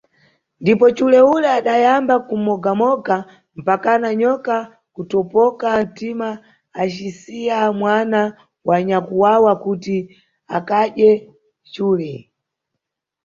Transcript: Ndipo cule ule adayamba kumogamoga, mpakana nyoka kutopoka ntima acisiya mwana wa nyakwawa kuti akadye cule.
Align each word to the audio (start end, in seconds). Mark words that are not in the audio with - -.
Ndipo 0.61 0.85
cule 0.97 1.19
ule 1.35 1.47
adayamba 1.59 2.15
kumogamoga, 2.27 3.15
mpakana 3.59 4.09
nyoka 4.21 4.55
kutopoka 4.95 5.67
ntima 5.85 6.29
acisiya 6.81 7.57
mwana 7.79 8.19
wa 8.67 8.77
nyakwawa 8.87 9.51
kuti 9.63 9.97
akadye 10.57 11.09
cule. 11.71 12.11